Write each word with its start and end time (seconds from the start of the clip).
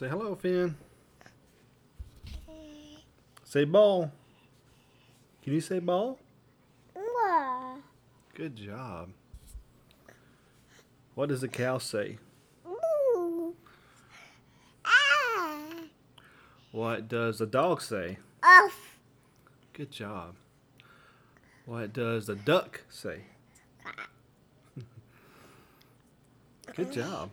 Say 0.00 0.08
hello, 0.08 0.34
Finn. 0.34 0.74
Say 3.44 3.64
ball. 3.66 4.10
Can 5.42 5.52
you 5.52 5.60
say 5.60 5.78
ball? 5.78 6.18
Yeah. 6.96 7.76
Good 8.32 8.56
job. 8.56 9.10
What 11.14 11.28
does 11.28 11.42
the 11.42 11.48
cow 11.48 11.76
say? 11.76 12.16
Ah. 14.86 15.82
What 16.72 17.06
does 17.06 17.40
the 17.40 17.46
dog 17.46 17.82
say? 17.82 18.16
Off. 18.42 18.96
Good 19.74 19.90
job. 19.90 20.34
What 21.66 21.92
does 21.92 22.26
the 22.26 22.36
duck 22.36 22.84
say? 22.88 23.24
Good 26.74 26.90
job. 26.90 27.28